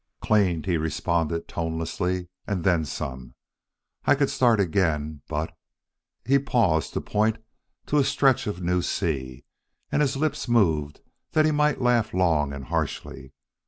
[0.19, 3.21] "Cleaned," he responded tonelessly; "and then some!
[3.21, 3.33] And
[4.05, 5.55] I could start again, but"
[6.25, 7.37] He paused to point
[7.85, 9.45] to the stretch of new sea,
[9.91, 11.01] and his lips moved
[11.33, 13.31] that he might laugh long and harshly.